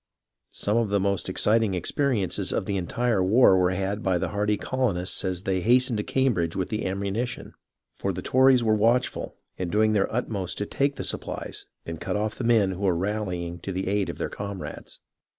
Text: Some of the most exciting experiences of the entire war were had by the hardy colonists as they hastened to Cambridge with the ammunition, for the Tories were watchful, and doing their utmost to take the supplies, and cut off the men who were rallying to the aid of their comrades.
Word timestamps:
Some 0.55 0.77
of 0.77 0.89
the 0.89 0.99
most 0.99 1.29
exciting 1.29 1.75
experiences 1.75 2.51
of 2.51 2.65
the 2.65 2.75
entire 2.75 3.23
war 3.23 3.55
were 3.55 3.69
had 3.69 4.01
by 4.01 4.17
the 4.17 4.29
hardy 4.29 4.57
colonists 4.57 5.23
as 5.23 5.43
they 5.43 5.61
hastened 5.61 5.97
to 5.97 6.03
Cambridge 6.03 6.55
with 6.55 6.69
the 6.69 6.87
ammunition, 6.87 7.53
for 7.99 8.11
the 8.11 8.23
Tories 8.23 8.63
were 8.63 8.73
watchful, 8.73 9.35
and 9.59 9.71
doing 9.71 9.93
their 9.93 10.11
utmost 10.11 10.57
to 10.57 10.65
take 10.65 10.95
the 10.95 11.03
supplies, 11.03 11.67
and 11.85 12.01
cut 12.01 12.15
off 12.15 12.33
the 12.33 12.43
men 12.43 12.71
who 12.71 12.81
were 12.81 12.97
rallying 12.97 13.59
to 13.59 13.71
the 13.71 13.87
aid 13.87 14.09
of 14.09 14.17
their 14.17 14.27
comrades. 14.29 14.99